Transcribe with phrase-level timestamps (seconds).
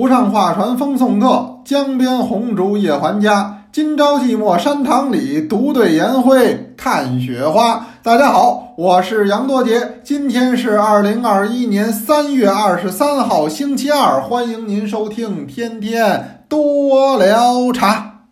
[0.00, 3.64] 湖上画船风送客，江边红烛夜还家。
[3.70, 7.86] 今朝寂寞山塘里，独对颜辉看雪花。
[8.02, 18.22] 大家好，我是杨多杰，今天是二零二一年三月二十三号，星期二，欢迎您收听《天天多聊茶》。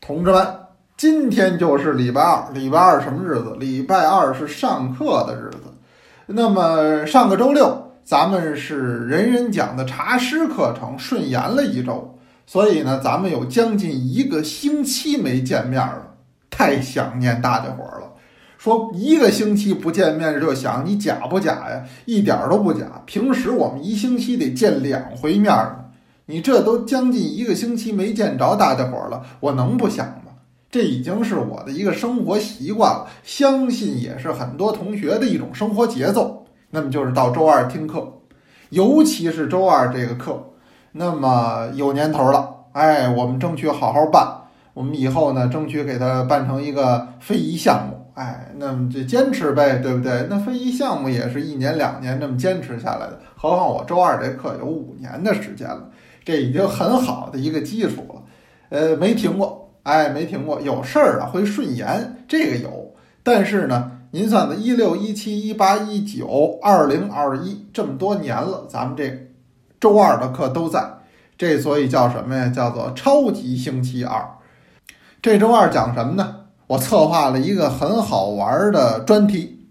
[0.00, 0.65] 同志们。
[0.96, 3.54] 今天就是礼拜二，礼拜二什么日子？
[3.60, 5.58] 礼拜二是上课的日子。
[6.24, 12.16] 那么上个周六，咱们是人人讲的茶师课程顺延了一周，
[12.46, 16.14] 所以呢，咱们有将近一个星期没见面了，
[16.48, 18.14] 太想念大家伙了。
[18.56, 21.84] 说一个星期不见面就想你假不假呀？
[22.06, 22.86] 一点都不假。
[23.04, 25.76] 平时我们一星期得见两回面呢，
[26.24, 30.25] 你这都将近一个星期没见着大家伙了，我能不想吗？
[30.70, 36.44] 这已经是我的一个生活习惯了，相信也是很多同学的一种生活节奏。
[36.70, 38.20] 那么就是到周二听课，
[38.70, 40.52] 尤其是周二这个课，
[40.92, 44.42] 那么有年头了，哎，我们争取好好办。
[44.74, 50.26] 我们以后呢，争取给它办成一个非遗项目，哎，那么就坚持呗，对不对？
[50.28, 55.88] 那非遗项目也是一年两年这么坚持下来的，何况我周二这课有五年的时间了，
[56.24, 58.22] 这已经很好的一个基础了，
[58.68, 59.65] 呃，没停过。
[59.86, 62.92] 哎，没停过，有事儿啊会顺延，这个有。
[63.22, 69.28] 但是呢，您算的一六一七一八一九二零二一这么多年了，咱们这
[69.78, 70.84] 周二的课都在，
[71.38, 72.48] 这所以叫什么呀？
[72.48, 74.28] 叫做超级星期二。
[75.22, 76.34] 这周二讲什么呢？
[76.66, 79.68] 我策划了一个很好玩的专题，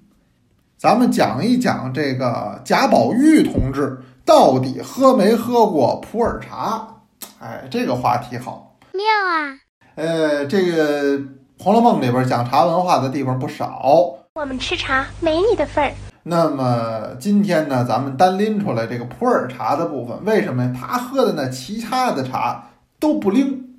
[0.77, 7.01] 咱们讲一讲这个贾宝玉同志到底喝没喝过普洱茶？
[7.41, 9.64] 哎，这个话题好妙啊！
[9.95, 11.17] 呃，这个
[11.57, 15.93] 《红楼梦》里边讲茶文化的地方不少，我们吃茶没你的份儿。
[16.23, 21.49] 那么今天呢，咱们单拎出来这个普洱茶的部分，为什么呀他喝的呢？
[21.49, 23.69] 其他的茶都不灵。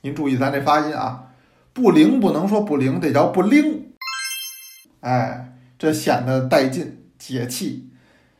[0.00, 1.24] 您注意咱这发音啊，
[1.74, 3.92] 不灵不能说不灵，得叫不灵。
[5.00, 7.90] 哎，这显得带劲解气。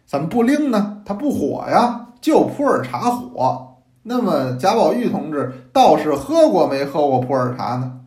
[0.07, 1.03] 怎么不灵呢？
[1.05, 3.70] 它不火呀，就普洱茶火。
[4.03, 8.01] 那么贾宝玉同志倒是喝过没喝过普洱茶呢？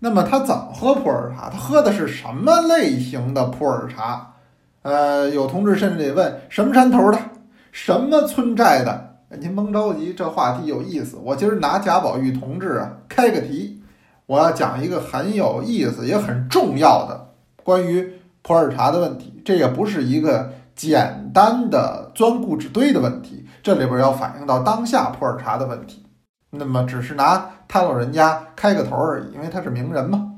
[0.00, 1.48] 那么他怎么喝普洱茶？
[1.48, 4.34] 他喝的是什么类型的普洱茶？
[4.82, 7.18] 呃，有同志甚至得问什么山头的，
[7.70, 9.14] 什么村寨的？
[9.38, 11.16] 您甭着急，这话题有意思。
[11.22, 13.82] 我今儿拿贾宝玉同志啊开个题，
[14.26, 17.28] 我要讲一个很有意思也很重要的
[17.62, 19.40] 关于普洱茶的问题。
[19.44, 23.46] 这也不是一个简单的钻故纸堆的问题。
[23.62, 26.04] 这里边要反映到当下普洱茶的问题，
[26.50, 30.32] 那么只是拿他老人家开个头而已，因为他是名人嘛，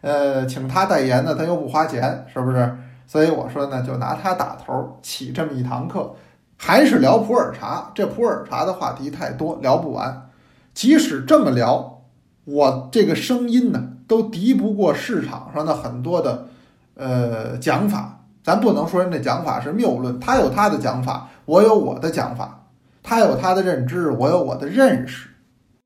[0.00, 2.78] 呃，请他代言呢，他又不花钱，是不是？
[3.06, 6.14] 所以我说呢，就拿他打头起这么一堂课，
[6.56, 7.92] 还是聊普洱茶。
[7.94, 10.30] 这普洱茶的话题太多，聊不完。
[10.72, 12.02] 即使这么聊，
[12.44, 16.48] 我这个声音呢，都敌不过市场上的很多的
[16.94, 18.23] 呃讲法。
[18.44, 22.60] 咱不能说人家讲法是谬论，他有他的讲法，我有我的讲法。
[23.02, 25.30] 他有他的认知，我有我的认识。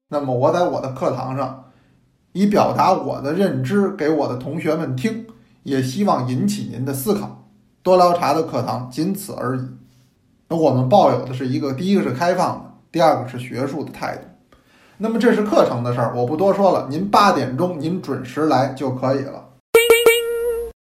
[0.09, 1.65] 那么我在我的课堂上，
[2.33, 5.27] 以表达我的认知给我的同学们听，
[5.63, 7.45] 也希望引起您的思考。
[7.83, 9.61] 多聊茶的课堂仅此而已。
[10.49, 14.23] 那我们抱有的是一个，第一个是开放的，第二个是学术的态度。
[14.99, 16.89] 那么这是课程的事儿，我不多说了。
[16.91, 19.48] 您八点钟您准时来就可以了。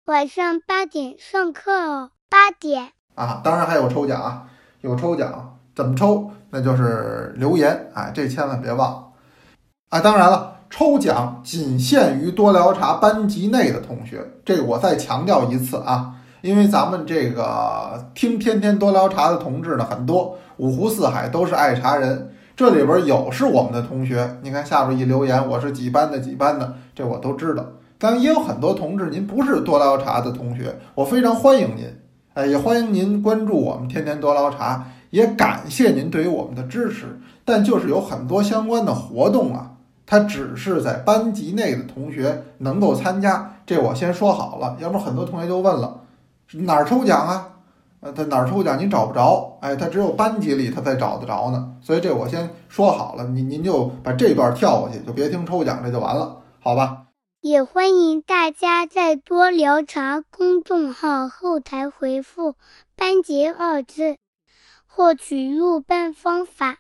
[0.07, 4.45] 晚上八点上课哦，八点啊，当然还有抽奖啊，
[4.81, 5.59] 有抽奖。
[5.75, 6.31] 怎么抽？
[6.51, 9.13] 那就是留言，哎，这千万别忘
[9.89, 9.99] 啊！
[9.99, 27.65] 当然了，抽奖仅限于多聊茶班级内的同学，这个我再强调一次啊，因为咱们这个听天天多聊茶的同志呢很多，五湖四海都是爱茶人，这里边有是我们的同学，你看下边一留言，我是几班的几班的，这我都知道。
[27.99, 31.85] 但也有很多同志，您不是多聊茶的同学，我非常欢迎您，
[32.35, 34.87] 哎，也欢迎您关注我们天天多聊茶。
[35.11, 39.71] 也感谢您对于我们的支持，但就是有很多相关的活动啊，
[40.05, 46.01] 它只是在班级内的同学能够参加，这我先说好了，要不然很多同学就问了，
[46.53, 47.49] 哪儿抽奖啊？
[48.01, 57.06] 呃，他哪儿抽奖您找不着，哎，他只有班级里他才找得着呢，所以这我先说好了，您您就把这段跳过去，就别听抽奖这就完了，好吧？
[57.47, 62.57] 也欢迎大家在多聊茶公众号后台回复
[62.99, 64.17] “班级”二字。
[64.85, 66.79] 获取入班方法。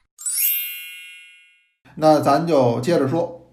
[1.95, 3.53] 那咱就接着说。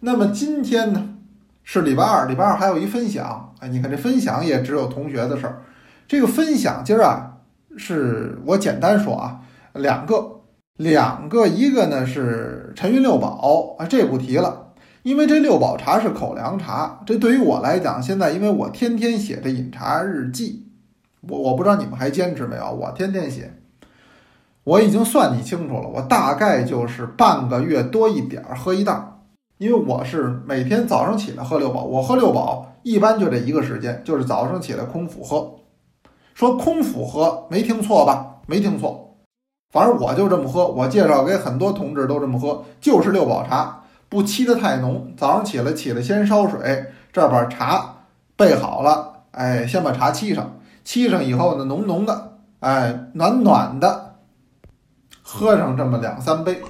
[0.00, 1.16] 那么今天呢，
[1.62, 3.54] 是礼拜二，礼拜二还有一分享。
[3.60, 5.62] 哎，你看这分享也只有同学的事儿。
[6.08, 7.40] 这个分享今儿啊，
[7.76, 9.40] 是我简单说啊，
[9.74, 10.40] 两个，
[10.78, 14.63] 两个，一个呢是陈云六宝啊，这不提了，
[15.04, 17.00] 因为这六宝茶是口粮茶。
[17.06, 20.66] 这对于我来讲，现在因为我天天写这饮茶日记，
[21.28, 23.52] 我我不知道你们还坚持没有，我天天写。
[24.64, 28.98] 我已经算计清楚了，我大概就是半个月多一点儿喝一袋，
[29.58, 35.56] 因为我是每天早上起来喝六宝，我喝六宝一般就这一个时间，就是早上起来空腹喝。
[36.32, 38.36] 说空腹喝没听错吧？
[38.46, 39.18] 没听错，
[39.70, 43.83] 反正我就这么喝，我介绍给很多同志都这么喝，就是六宝茶，
[44.14, 45.12] 不沏得太浓。
[45.16, 47.96] 早上起来起来先烧水，这把茶
[48.36, 54.14] 备好了，哎，先把茶沏上，沏上以后呢，浓浓的，哎，暖暖的。
[55.20, 56.62] 喝上这么两三杯，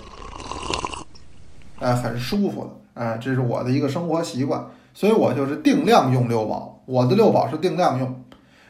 [1.80, 4.64] 哎，很舒服的，哎，这是我的一个生活习惯，
[4.94, 8.24] 所以我就是定量用六宝，我的六宝是定量用，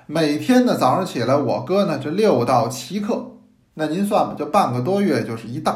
[0.06, 3.36] 每天呢早上起来我搁呢这六到七克，
[3.74, 5.72] 那您算吧，就半个多月就是一袋，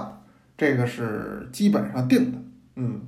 [0.56, 2.38] 这个是基本上定的，
[2.78, 3.00] 嗯，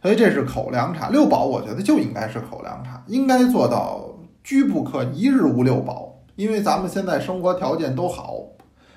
[0.00, 4.08] 所以这是口粮茶，六宝我觉得就应该是口粮茶，应该做到
[4.44, 8.38] 居不可一日无六宝，因为咱们现在生活条件都好。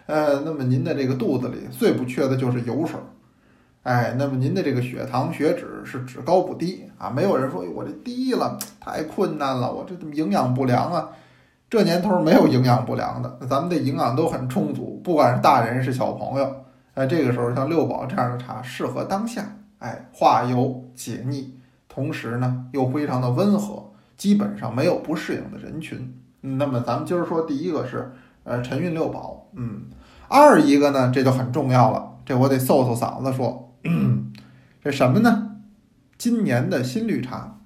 [0.05, 3.05] 呃，那么您的这个肚子里最不缺的就是油水儿，
[3.83, 11.09] 哎，那么您的这个血糖、血脂是只高不低啊，没有人说我这低了太困难了，我这怎么营养不良啊？
[11.69, 16.55] 这年头没有营养不良的，咱们的营养都很充足，不管是大人是小朋友，
[16.95, 19.43] 哎，这个时候像六宝这样的茶适合当下，
[19.79, 26.15] 哎，化油解腻，同时呢又非常的温和，基本上没有不适应的人群。
[26.41, 29.83] 那么咱们今儿说第一个是呃陈韵六宝，嗯。
[30.31, 33.73] 二一个呢，这就很重要了，这我得嗽嗽嗓子说，
[34.83, 35.57] 这什么呢？
[36.19, 37.57] 今年的新绿茶，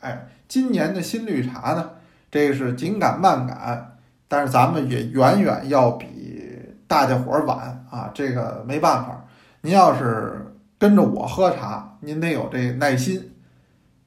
[0.00, 1.90] 哎，今年的新绿茶呢，
[2.30, 6.40] 这个是紧赶慢赶，但是咱们也远远要比
[6.86, 9.26] 大家伙儿晚啊，这个没办法。
[9.60, 10.47] 您要是
[10.78, 13.32] 跟着我喝茶，您得有这耐心，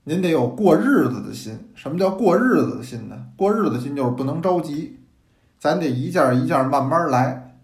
[0.05, 1.59] 您得有过日子的心。
[1.75, 3.25] 什么叫过日子的心呢？
[3.35, 4.99] 过日子心就是不能着急，
[5.59, 7.57] 咱得一件一件慢慢来。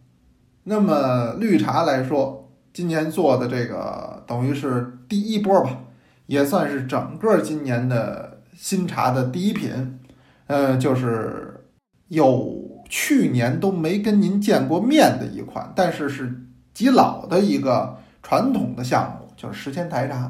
[0.63, 5.83] 那么绿茶来说，今年做的这个等于是第一波吧，
[6.25, 9.99] 也算是整个今年的新茶的第一品。
[10.47, 11.65] 呃，就是
[12.09, 16.41] 有去年都没跟您见过面的一款，但是是
[16.73, 20.29] 极老的一个传统的项目，就是十千台茶。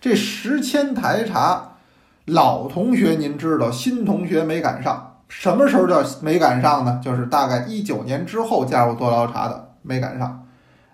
[0.00, 1.76] 这十千台茶，
[2.24, 5.22] 老同学您知道，新同学没赶上。
[5.28, 7.00] 什么时候叫没赶上呢？
[7.00, 10.44] 就是大概一九年之后加入多劳茶的没赶上，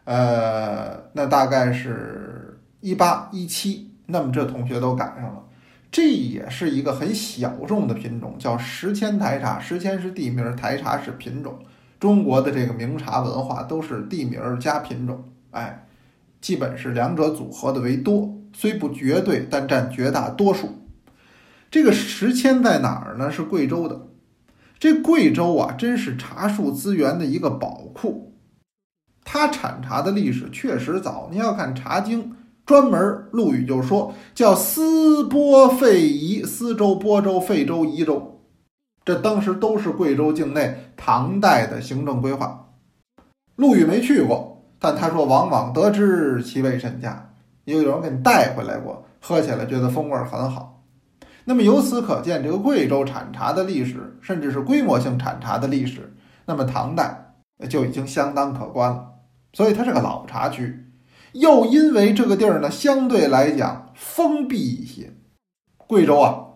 [0.05, 5.43] 呃，那大概是一八一七，那么这同学都赶上了。
[5.91, 9.59] 这也是一个很小众的品种，叫十千台茶。
[9.59, 11.59] 十千是地名，台茶是品种。
[11.99, 15.86] 中国的这个名茶文化都是地名加品种，哎，
[16.47, 20.69] 基本是两者组合的为多，虽不绝对，但占绝大多数。
[21.73, 23.33] 这个石阡在哪儿呢？
[23.33, 24.07] 是贵州的。
[24.79, 28.37] 这贵州啊，真是茶树资源的一个宝库。
[29.25, 31.31] 它产茶的历史确实早。
[31.33, 32.31] 您要看《茶经》，
[32.65, 38.41] 专门陆羽就说叫思播费夷，思州、播州、费州、夷州，
[39.05, 42.69] 这当时都是贵州境内唐代的行政规划。
[43.57, 47.31] 陆羽没去过，但他说往往得知其味甚佳，
[47.65, 50.83] 又有人给你带回来过，喝起来觉得风味很好。
[51.45, 56.13] 那么由此可见，这个贵州产茶的历史，甚至是规模性产茶的历史，
[56.45, 57.35] 那么唐代
[57.69, 59.13] 就已经相当可观了。
[59.53, 60.87] 所以它是个老茶区，
[61.33, 65.13] 又因为这个地儿呢相对来讲封闭一些。
[65.87, 66.47] 贵州啊，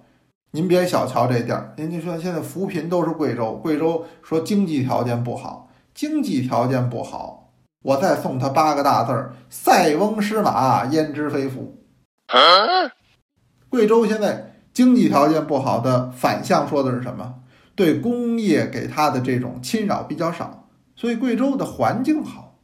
[0.50, 7.49] 您别小瞧这地儿，您就说现在扶贫都是贵州，贵州说经济条件不好，经济条件不好，
[7.82, 11.78] 我再送他八个大字儿：塞翁失马，焉知非福。
[13.68, 14.48] 贵州现在。
[14.72, 17.34] 经济条件不好的反向说的是什么？
[17.74, 22.60] 对工业给它的这种侵扰比较少，所以贵州的环境好，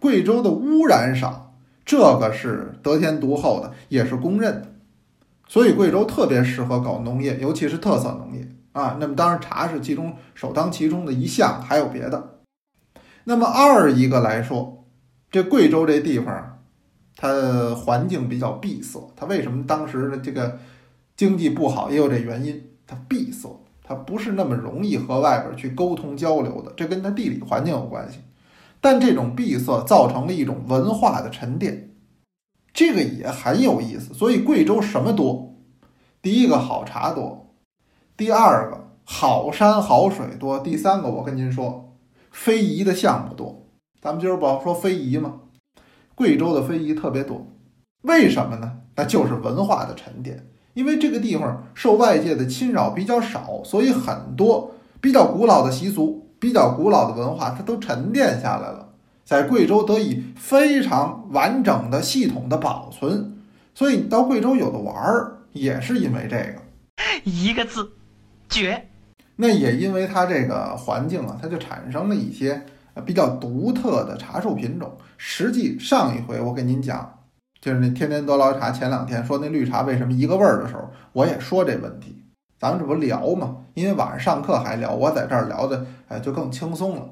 [0.00, 1.52] 贵州的污染少，
[1.84, 4.68] 这个是得天独厚的，也是公认的。
[5.46, 8.96] 所以贵州特别适合搞农业，尤其是特色农业啊。
[8.98, 12.37] 那么当然茶是其中首当其冲的一项，还有别的。
[13.28, 14.86] 那么二一个来说，
[15.30, 16.60] 这贵州这地方，
[17.14, 20.58] 它环境比较闭塞，它为什么当时的这个？
[21.14, 23.50] 经济不好也有这原因，它闭塞，
[23.82, 28.20] 它不是那么容易和外边去沟通交流的，这跟它地理环境有关系。
[28.80, 31.90] 但这种闭塞造成了一种文化的沉淀，
[32.72, 34.14] 这个也很有意思。
[34.14, 35.56] 所以贵州什么多？
[36.22, 37.52] 第一个好茶多，
[38.16, 41.87] 第二个好山好水多，第三个我跟您说，
[42.38, 43.66] 非遗的项目多。
[44.00, 45.40] 咱们今儿不说非遗吗？
[46.14, 47.44] 贵州的非遗特别多，
[48.02, 48.78] 为什么呢？
[48.94, 50.46] 那就是文化的沉淀。
[50.74, 58.90] 因为这个地方受外界的侵扰比较少，所以很多比较古老的习俗、比较古老的文化，它都沉淀下来了，
[59.24, 63.36] 在贵州得以非常完整的、系统的保存。
[63.74, 66.62] 所以到贵州有的玩儿，也是因为这个，
[67.24, 67.90] 一个字，
[68.48, 68.88] 绝。
[69.40, 72.66] 那也因为它这个环境啊，它就产生了一些
[73.06, 74.96] 比较独特的茶树品种。
[75.16, 77.14] 实际上一回我跟您讲。
[77.60, 82.22] 就是那天天多捞茶，前两天说那绿茶为什么一个味儿的时候，我也说这问题。
[82.56, 83.56] 咱们这不聊嘛？
[83.74, 87.04] 因为晚上上课还聊，我在这儿聊的，哎，就更轻松了。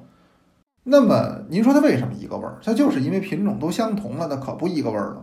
[0.85, 2.59] 那么您说它为什么一个味儿？
[2.62, 5.23] 它就是因为品种都相同了，那可不一个味儿了吗？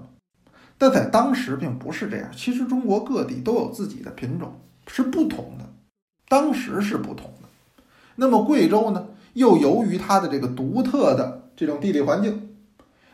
[0.77, 2.29] 但在当时并不是这样。
[2.35, 4.53] 其实中国各地都有自己的品种，
[4.87, 5.65] 是不同的，
[6.27, 7.83] 当时是不同的。
[8.15, 12.49] 那么贵州呢，又由于它的这个独特的这种地理环境。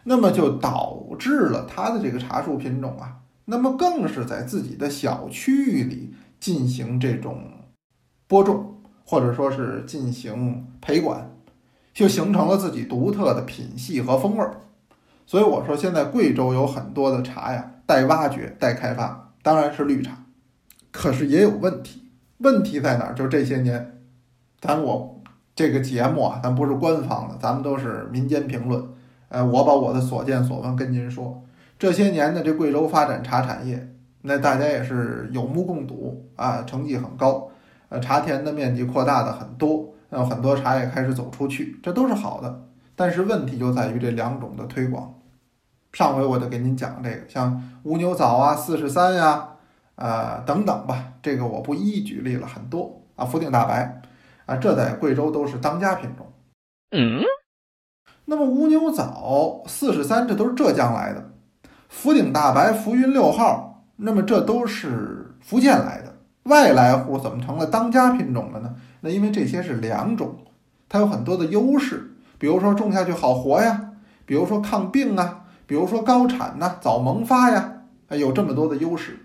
[0.06, 7.44] 那么就导致了它的这个茶树品种啊，那么更是在自己的小区域里进行这种
[8.25, 11.30] 播种，或者说是进行培管，
[11.94, 14.62] 就形成了自己独特的品系和风味儿。
[15.28, 20.24] 所以我说，现在贵州有很多的茶呀，待挖掘、待开发，当然是绿茶，
[20.92, 22.09] 可是也有问题。
[22.39, 23.13] 问题在哪儿？
[23.13, 24.00] 就是这些年，
[24.60, 25.22] 咱我
[25.55, 28.84] 这个节目啊，咱不是官方的，咱们都是民间评论。
[29.29, 31.43] 呃，我把我的所见所闻跟您说。
[31.77, 33.93] 这些年呢，这贵州发展茶产业，
[34.24, 37.50] 那大家也是有目共睹啊，成绩很高。
[37.89, 42.63] 呃，茶田的面积扩大的很多，呃，很多茶也开始走出去，这都是好的。
[42.96, 45.13] 但是问题就在于这两种的推广。
[45.93, 49.48] 上回我就给您讲这个，像乌牛早啊、四十三呀，
[50.00, 54.01] 呃等等吧，这个我不一一举例了，很多啊，福鼎大白
[54.46, 56.25] 啊，这在贵州都是当家品种。
[56.91, 57.22] 嗯。
[58.25, 61.22] 那么乌牛早、四十三，这都是浙江来的；
[61.89, 66.15] 福鼎大白、浮云六号，那么这都是福建来的。
[66.44, 68.75] 外来户怎么成了当家品种了呢？
[69.01, 70.38] 那因为这些是良种，
[70.88, 73.94] 它有很多的优势，比如说种下去好活呀，
[74.25, 79.18] 比如说抗病啊，比如说高产呐、早萌发呀，有这么多的优势，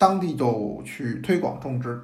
[0.00, 2.00] 当地就去推广种植。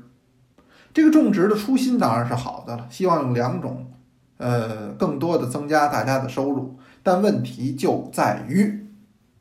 [0.92, 3.90] 这个种植的初心当然是好的了，希望用两种。
[4.36, 8.86] 呃，更多的增加大家的收入，但问题就在于，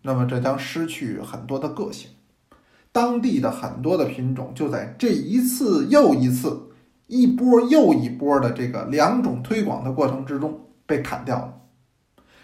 [0.04, 2.12] 那么这将失去很多的个性，
[2.94, 6.70] 当地的很多的品种就在这一次又一次、
[7.08, 11.54] 一波又一波的这个两种推广的过程之中被砍掉了。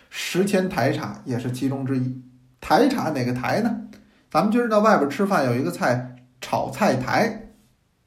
[0.10, 2.22] 十千台茶也是其中之一。
[2.60, 3.88] 台茶哪个台呢？
[4.32, 7.50] 咱们今儿到外边吃饭有一个菜炒菜台，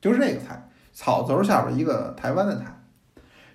[0.00, 2.64] 就是那个菜，草字下边一个台湾的台。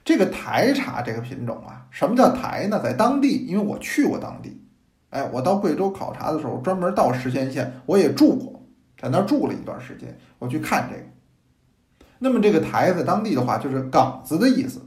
[0.06, 2.80] 这个台茶这个品种啊，什么叫台呢？
[2.84, 4.64] 在当地，因为我去过当地，
[5.10, 8.64] 哎，我到贵州考察的时候，专门到石阡县，我也住过，
[9.02, 11.04] 在那儿住了一段时间，我去看这个。
[12.20, 14.80] 那么这个台在当地的话，就是梗子的意思，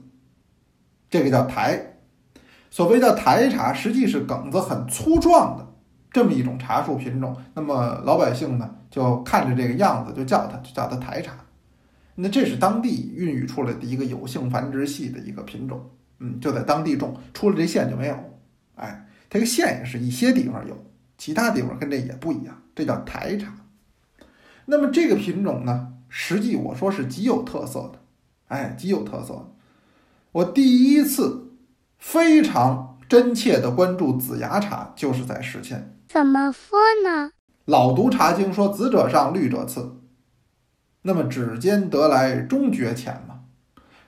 [1.10, 1.96] 这个叫台。
[2.70, 5.71] 所谓叫台茶，实际是梗子很粗壮的
[6.12, 7.36] 这么一种茶树品种。
[7.54, 11.32] 那么老百姓呢，就看着这个样子，就叫它，就叫它台茶。
[12.14, 18.16] 那这是当地孕育出来的一个有性繁殖系的一个品种，嗯，就在当地种，出了这县就没有。
[18.74, 20.76] 哎，这个县也是一些地方有，
[21.16, 23.54] 其他地方跟这也不一样，这叫台茶。
[24.66, 27.98] 那么这个品种呢，实际我说是极有特色的，
[28.48, 29.54] 哎，极有特色。
[30.32, 31.52] 我第一次
[31.98, 35.80] 非常真切的关注紫芽茶，就是在石阡。
[36.12, 37.30] 怎么说呢？
[37.64, 39.96] 老读茶经说，紫者上，绿者次。
[41.00, 43.44] 那么指尖得来终觉浅嘛？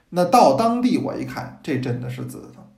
[0.09, 2.69] 那到当地我一看，这真的是紫的，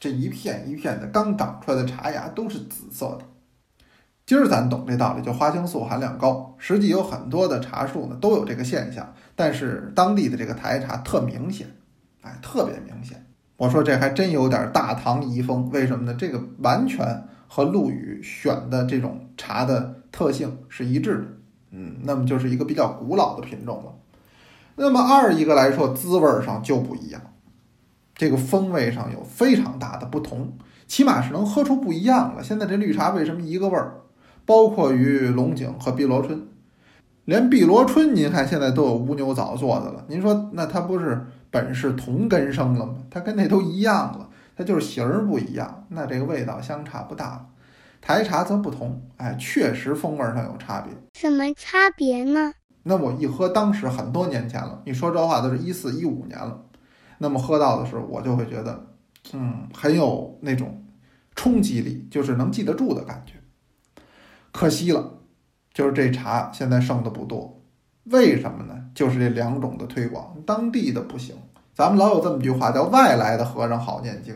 [0.00, 3.26] 这一片一片的刚长出来的茶芽都是紫色的。
[4.24, 6.54] 今儿咱懂这道理，就花青素含量高。
[6.56, 11.66] 实际有很多的茶树呢都有这个现象，但是当地的这个台茶特明显，
[12.22, 13.26] 哎，特别明显。
[13.58, 16.14] 我说这还真有点大唐遗风，为什么呢？
[16.14, 21.24] 这个完全和陆羽选的这种茶的特性是一致的。
[21.72, 23.92] 嗯，那么就是一个比较古老的品种了。
[24.76, 27.20] 那么二一个来说，滋味上就不一样，
[28.14, 32.42] 这个风味上有非常大的不同，起码是能喝出不一样了。
[32.44, 34.02] 现在这绿茶为什么一个味儿？
[34.46, 36.46] 包括于龙井和碧螺春，
[37.26, 40.04] 连碧螺春您看现在都有乌牛早做的了。
[40.08, 42.94] 您说那它不是本是同根生了吗？
[43.10, 44.27] 它跟那都一样了，
[44.58, 47.46] 它就是形儿不一样，那这个味道相差不大了。
[48.00, 50.92] 台茶则不同，哎，确实风味上有差别。
[51.14, 52.52] 什么差别呢？
[52.82, 56.60] 那我一喝，当时很多年前了，你说这话都是一四一五年了，
[57.18, 58.86] 那么喝到的时候，我就会觉得，
[59.32, 60.84] 嗯，很有那种
[61.36, 63.34] 冲击力，就是能记得住的感觉。
[64.50, 65.20] 可惜了，
[65.72, 67.62] 就是这茶现在剩的不多，
[68.06, 68.74] 为什么呢？
[68.92, 71.36] 就是这两种的推广，当地的不行。
[71.74, 74.34] 咱们老有这么句话，叫“外来的和尚好念经”。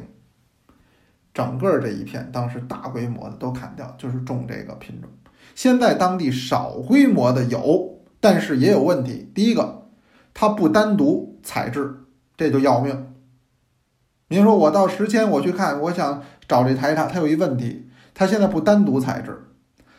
[1.34, 5.10] 整个这一片当时大规模的都砍掉，就是种这个品种。
[5.54, 9.30] 现在当地少规模的有，但是也有问题。
[9.34, 9.88] 第一个，
[10.34, 12.04] 它不单独采制，
[12.36, 13.14] 这就要命。
[14.28, 19.48] 您说我到时迁我去看，我想找这台茶，它有一问题，它现在不单独采制，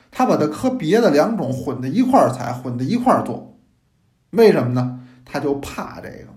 [0.09, 3.59] 它把它和别的两种混在一块儿采，混在一块儿做。
[4.31, 4.99] 为什么呢？
[5.25, 6.27] 他就怕这个，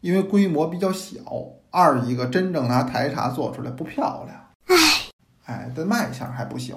[0.00, 1.20] 因为规模比较小。
[1.70, 4.40] 二一个，真正拿台茶做出来不漂亮。
[4.66, 5.04] 唉，
[5.44, 6.76] 哎，这卖相还不行。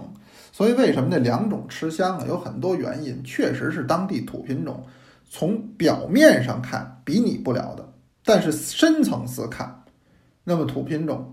[0.51, 2.25] 所以为什么那两种吃香啊？
[2.27, 4.83] 有很多原因，确实是当地土品种，
[5.29, 7.87] 从表面上看比拟不了的。
[8.23, 9.83] 但是深层次看，
[10.43, 11.31] 那么土品种、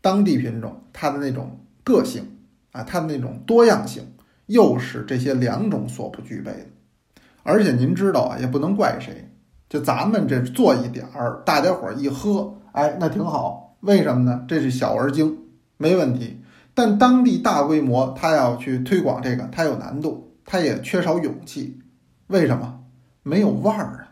[0.00, 2.38] 当地品种，它的那种个性
[2.72, 4.04] 啊，它的那种多样性，
[4.46, 6.66] 又是这些两种所不具备的。
[7.44, 9.27] 而且您知道啊，也不能怪谁，
[9.68, 13.76] 就咱们这做一点儿，大家伙儿一喝，哎，那挺好。
[13.80, 14.44] 为什么呢？
[14.48, 15.38] 这是小而精，
[15.76, 16.40] 没问题。
[16.74, 21.80] 但当地大规模，他要去推广这个，他有难度，他也缺少勇气。
[22.28, 22.80] 为什么？
[23.22, 24.08] 没有味儿啊！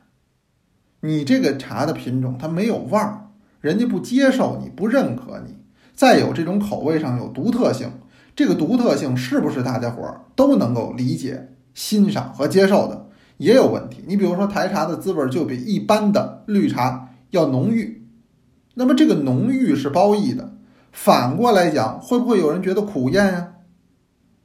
[1.00, 3.28] 你这个茶的品种它没有味儿，
[3.60, 5.56] 人家不接受你，不认可你。
[5.94, 7.90] 再有这种口味上有独特性，
[8.34, 13.05] 这个独特性是不是大家伙儿都能够理解、欣赏和接受的？
[13.36, 14.04] 也有问题。
[14.06, 18.06] 你比如说台茶的滋味就比一般的绿茶要浓郁，
[18.74, 20.52] 那么这个浓郁是褒义的。
[20.92, 23.48] 反过来讲，会不会有人觉得苦厌呀？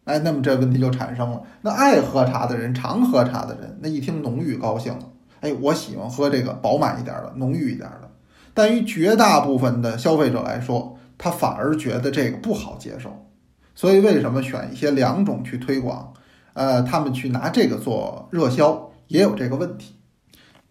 [0.04, 1.42] 哎，那么这问题就产生了。
[1.62, 5.08] 那爱喝茶的人，常喝茶的人，那一听浓郁高兴了。
[5.40, 8.10] 哎，我喜欢喝这个饱满一点的、浓郁一点的。
[8.54, 13.26] 但于绝大部分的消费者来说，他反而觉得这个不好接受。
[13.74, 16.12] 所以为什么选一些两种去推广？
[16.54, 19.96] 呃，他们去拿这个做热销，也有这个问题。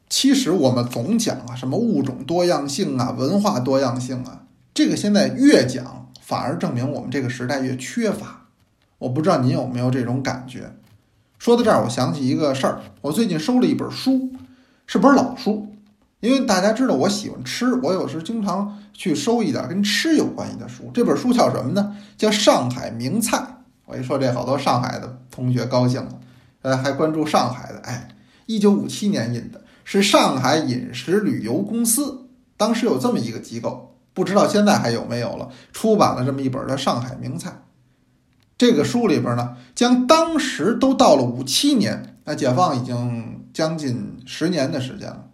[0.09, 4.43] 其实我们总讲啊，什么物种多样性啊，文化多样性啊。
[4.75, 8.47] 这个现在越讲，反而证明我们这个时代越缺乏。
[8.99, 10.73] 我不知道您有没有这种感觉。
[11.39, 12.81] 说到这儿，我想起一个事儿。
[13.01, 14.31] 我最近收了一本书，
[14.87, 15.69] 是本老书。
[16.21, 20.91] 因为大家知道我喜欢吃，我有时经常去收一点跟吃有关系的书。
[20.93, 21.97] 这本书叫什么呢？
[22.19, 23.39] 叫《上海名菜》。
[23.91, 26.19] 我一说这，好多上海的同学高兴了，
[26.63, 27.81] 呃，还关注上海的。
[27.81, 28.09] 哎，
[28.47, 33.97] 一九五七年印的，是上海饮食旅游公司，当时有这么一个机构。
[34.13, 35.49] 不知道现在还有没有了？
[35.73, 37.51] 出版了这么一本的《上海名菜》，
[38.59, 45.27] 这个书里边呢，将当时都到了五七年，那解放已经将近十年的时间了。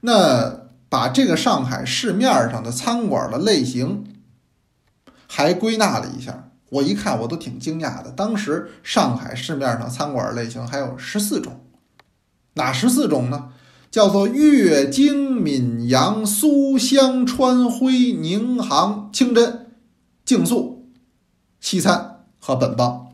[0.00, 4.04] 那把这个上海市面上的餐馆的类型
[5.28, 8.10] 还归纳了一下，我一看我都挺惊讶的。
[8.10, 11.60] 当时上海市面上餐馆类型还有十四种，
[12.54, 13.50] 哪十四种呢？
[13.90, 19.68] 叫做粤京闽扬苏湘川徽宁杭清真
[20.22, 20.90] 净素
[21.60, 23.06] 西餐和本帮。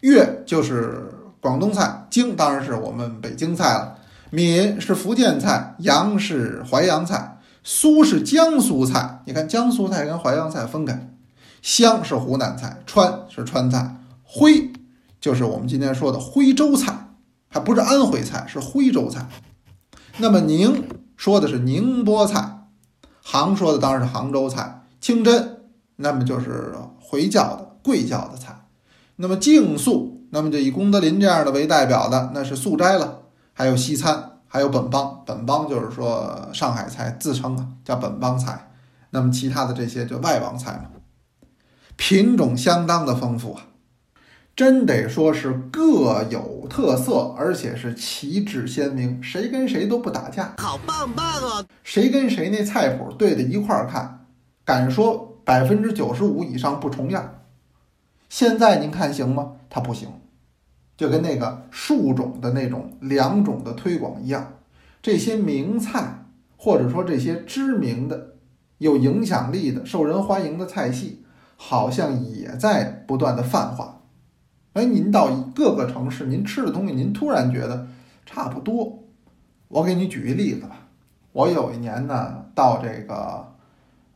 [0.00, 3.96] 粤就是广东菜，京当然是我们北京菜了，
[4.30, 9.22] 闽是福建菜，扬是淮扬菜，苏是江苏菜。
[9.24, 11.15] 你看江苏菜跟淮扬菜分开，
[11.62, 14.72] 湘是湖南菜，川是川菜，徽
[15.20, 17.10] 就是我们今天说的徽州菜，
[17.48, 19.26] 还不是安徽菜，是徽州菜。
[20.18, 22.68] 那么宁说的是宁波菜，
[23.22, 25.62] 杭说的当然是杭州菜，清真
[25.96, 28.66] 那么就是回教的贵教的菜，
[29.16, 38.70] 那么净素那么就以功德林这样的为代表的那是素斋了，还有西餐，还有本帮，本帮就是说上海菜自称啊叫本帮菜，
[39.10, 40.90] 那么其他的这些就外帮菜嘛，
[41.96, 43.68] 品种相当的丰富啊。
[44.54, 51.66] 真得说是各有特色，而且是旗帜鲜明，谁跟谁都不打架，好棒棒啊！
[51.82, 54.24] 谁跟谁那菜谱对在一块儿看，
[54.64, 57.42] 敢说百分之九十五以上不重样。
[58.30, 59.56] 现在您看行吗？
[59.68, 60.08] 它不行，
[60.96, 64.54] 就跟那个树种的那种两种的推广一样，
[65.02, 66.24] 这些名菜
[66.56, 68.36] 或者说这些知名的、
[68.78, 71.25] 有影响力的、受人欢迎的菜系，
[71.56, 74.00] 好像也在不断的泛化。
[74.74, 77.86] 哎，您到各个城市，您吃的东西，您突然觉得
[78.24, 78.98] 差不多。
[79.68, 80.76] 我给你举一例子吧。
[81.32, 83.46] 我有一年呢，到这个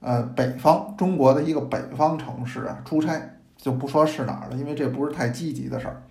[0.00, 3.20] 呃北方中国的一个北方城市啊出差，
[3.56, 6.02] 就不说是哪儿了，因为这不是太积极的事儿。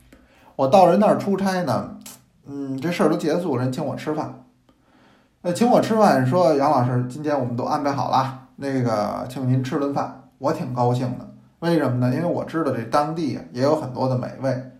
[0.55, 1.97] 我到人那儿出差呢，
[2.45, 4.43] 嗯，这事儿都结束，人请我吃饭。
[5.41, 11.29] 呃，请我吃饭，说杨老师，今天我们都安排好了，那个请您吃顿饭，我挺高兴的。
[11.59, 12.15] 为什么呢？
[12.15, 14.71] 因为我知道这当地也有很多的美味，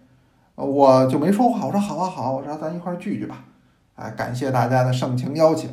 [0.56, 1.65] 我就没说话。
[1.65, 3.43] 我说好啊好，我说咱一块聚聚吧。
[3.95, 5.69] 哎，感谢大家的盛情邀请。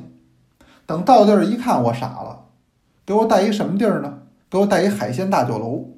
[0.84, 2.46] 等到地儿一看，我傻了，
[3.04, 4.18] 给我带一什么地儿呢？
[4.50, 5.90] 给我带一海鲜大酒楼，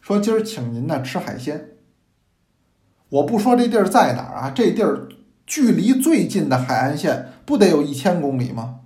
[0.00, 1.68] 说今儿请您呢吃海鲜。
[3.08, 5.08] 我不说这地儿在哪儿啊，这地儿
[5.46, 8.80] 距离最近的海岸线不得有一千公里吗？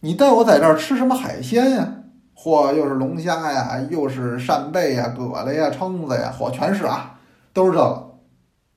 [0.00, 1.99] 你带我在这儿吃什么海鲜呀？
[2.42, 7.18] 嚯，又是龙虾呀，又是扇贝呀、蛤蜊呀、蛏子呀，嚯，全是啊，
[7.52, 8.10] 都是这个。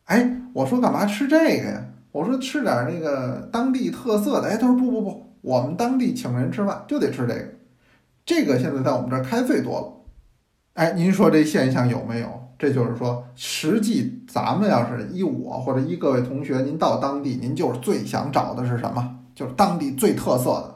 [0.03, 1.81] 哎，我说干嘛吃这个呀？
[2.11, 4.49] 我说吃点那个当地特色的。
[4.49, 7.45] 哎，他说不不不，我们当地请人吃饭就得吃这个，
[8.25, 9.87] 这个现在在我们这儿开最多了。
[10.73, 12.27] 哎，您说这现象有没有？
[12.59, 19.19] 这就是说，实际咱们要是依我或者依各位同学，您到当地，您就是最想找的是什么？
[19.33, 20.72] 就是当地最特色的，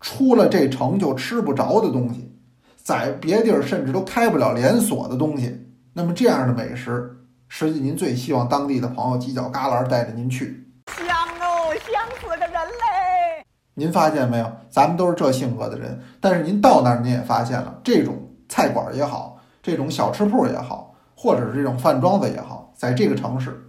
[0.00, 2.32] 出了这城就吃不着的东西，
[2.76, 5.66] 在别地儿甚至都开不了连锁的东西。
[5.92, 7.16] 那么这样的美食，
[7.48, 10.64] 实际您最希望当地的朋友犄角旮旯带着您去。
[10.96, 11.06] 香
[11.40, 13.44] 哦，香死个人嘞！
[13.74, 14.50] 您发现没有？
[14.70, 18.16] 咱们都是这性格的人，但是您到那儿您也发现了，这种
[18.48, 20.86] 菜馆也好，这种小吃铺也好。
[21.20, 23.60] 或者是这种饭庄子也好，在这个城市，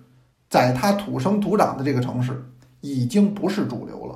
[0.52, 2.46] 在他土生土长的这个城市，
[2.80, 4.09] 已经不是主流了，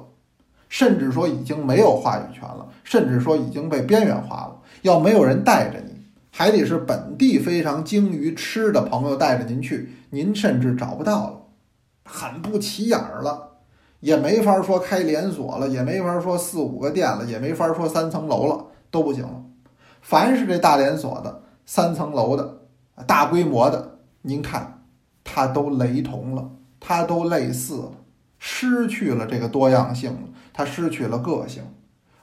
[0.74, 4.60] 甚至说已经没有话语权了，甚至说已经被边缘化了。
[4.82, 11.42] 要没有人带着你，还得是本地非常精于吃的朋友带着您去，您甚至找不到了，
[12.06, 13.52] 很不起眼儿了，
[14.00, 19.44] 也没法说开连锁了，也没法说四五个店了，也没法说三层楼了，都不行了。
[20.02, 22.62] 凡是这大连锁的三层楼的。
[23.06, 24.84] 大规模的，您看，
[25.24, 27.92] 它都雷同了，它都类似了，
[28.46, 30.20] 失去了这个多样性了，
[30.52, 31.64] 它失去了个性。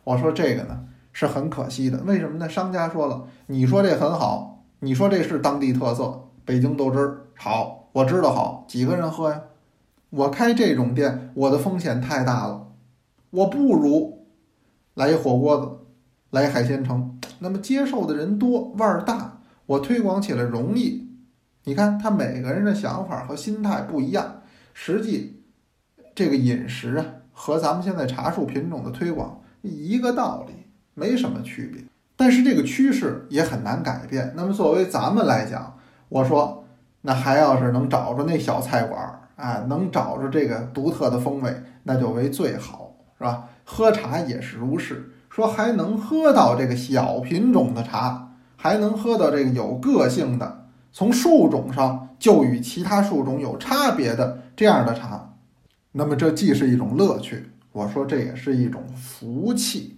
[0.04, 2.46] 我说这个呢是很可惜的，为什么呢？
[2.46, 9.40] 商家说了，你说这很好，你说这是当地特色，北京豆汁儿好，我知道好，几个人喝呀？
[10.10, 12.68] 我开这种店，我的风险太大了，
[13.30, 14.26] 我不如
[14.92, 15.70] 来一火锅子，
[16.28, 19.40] 来海鲜城，那么接受的人多，味儿大。
[19.64, 21.08] 我推广起来容易，
[21.64, 24.42] 你看他每个人的想法和心态不一样，
[24.74, 25.39] 实际
[26.20, 30.52] 这个饮食啊和咱们现在茶树品种的推广一个道理，
[30.92, 31.82] 没什么区别。
[32.14, 34.30] 但是这个趋势也很难改变。
[34.36, 35.74] 那么作为咱们来讲，
[36.10, 36.62] 我说
[37.00, 43.48] 那还要是能找着那小菜馆儿啊，能找着这个独特的风味，那就为最好，是吧？
[43.64, 48.28] 喝茶也是如是，说还能喝到这个小品种的茶。
[48.58, 55.29] 还能喝到这个有个性的，从树种上就与其他树种有差别的这样的茶，
[55.92, 59.96] 那么这既是一种乐趣，我说这也是一种福气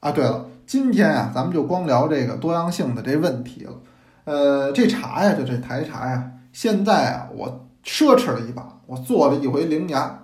[0.00, 0.12] 啊。
[0.12, 3.72] 对了，今天啊，咱们就光聊这个多样性的这问题了。
[4.24, 10.20] 呃，这茶呀，就这台茶呀，现在啊，我奢侈了一把，我做了一回灵牙。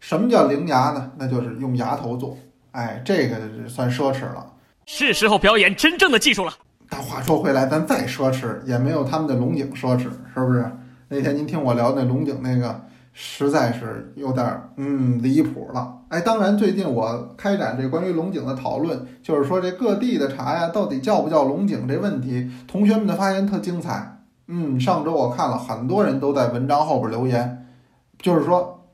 [0.00, 1.12] 什么叫灵牙呢？
[1.16, 2.36] 那就是用牙头做。
[2.72, 4.52] 哎，这个算奢侈了。
[4.84, 6.52] 是时候表演真正的技术了。
[6.88, 10.02] 但话说回来，咱再奢侈也没有他们的龙井奢侈，
[10.34, 10.70] 是不是？
[11.08, 12.84] 那天您听我聊那龙井那个，
[13.18, 16.00] 实在是有点嗯离谱了。
[16.08, 24.24] 哎，当然最近我开展这关于龙井的讨论，就是说这各地的茶呀，到底叫不叫龙井这问题，同学们的发言特精彩。
[24.48, 27.66] 嗯，上周我看了很多人都在文章后边留言，
[28.18, 28.86] 就是说，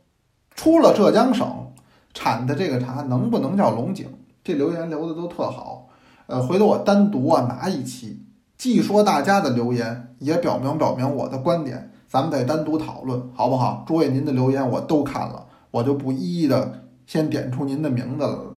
[0.54, 1.72] 出了浙江省
[2.14, 4.06] 产的这个茶能不能叫龙井？
[4.44, 5.88] 这留言留的都特好。
[6.26, 8.24] 呃，回头我单独啊拿一期，
[8.56, 13.86] 既说大家的留言，也表明表明我的观点，咱们再单独讨论，好不好？
[13.88, 18.52] 诸位您的留言我都看了，我就不一一的先点出您的名字了。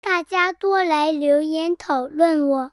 [0.00, 2.70] 大家多来留言讨论我。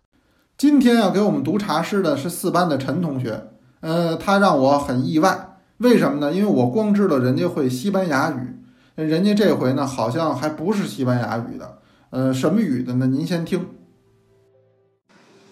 [0.58, 3.50] 今天要给我们读茶诗的是四班的陈同学，
[3.82, 6.32] 呃，他让我很意外，为什么呢？
[6.32, 8.56] 因为我光知道人家会西班牙语，
[8.96, 11.80] 人家这回呢好像还不是西班牙语的，
[12.12, 13.06] 呃，什么语的呢？
[13.06, 13.68] 您先听。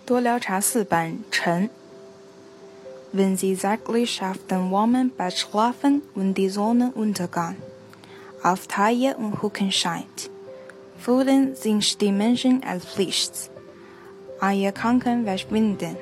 [0.06, 1.70] 多聊茶四班陈。
[3.12, 7.57] Wenn sie saglich schafften warmen Bett schlafen und die Sonne untergang,
[8.42, 10.31] auf Taille und Hucken scheint,
[10.98, 13.50] fühlen sich die Menschen als Pflicht,
[14.40, 15.96] an ihr Kranken verschwinden.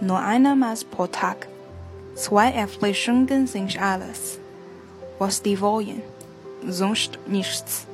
[0.00, 1.46] Nur einmal pro Tag,
[2.14, 4.40] zwei Erfrischungen sind alles,
[5.18, 6.02] was die wollen,
[6.68, 7.86] sonst nichts.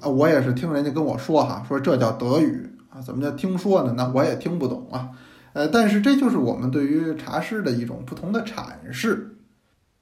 [0.00, 2.70] 啊，我也是听人家跟我说哈，说这叫德语。
[2.90, 3.92] 啊，怎么叫听说呢？
[3.96, 5.10] 那我也听不懂啊。
[5.53, 9.37] 呃，但是这就是我们对于茶诗的一种不同的阐释。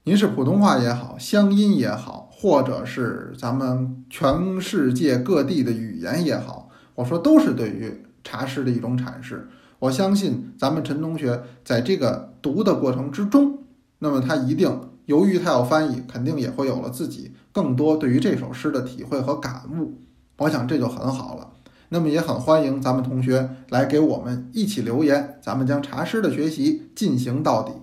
[0.05, 9.47] 您是普通话也好，乡音也好，或者是咱们全世界各地的语言也好，我说都是对于茶诗的一种阐释。
[9.77, 13.59] 我相信咱们陈同学在这个读的过程之中，
[13.99, 20.01] 那么他一定由于他要翻译，肯定也会有了自己更多对于这首诗的体会和感悟。
[20.37, 21.47] 我想这就很好了。
[21.93, 27.73] 那么也很欢迎咱们同学来给我们一起留言，咱们将茶师的学习进行到底。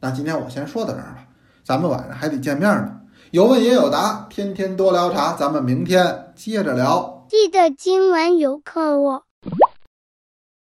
[0.00, 1.26] 那今天我先说到这儿吧。
[1.62, 3.00] 咱们晚上还得见面呢，
[3.32, 7.26] 有问也有答，天天多聊茶，咱们明天接着聊。
[7.28, 9.24] 记得今晚有课哦。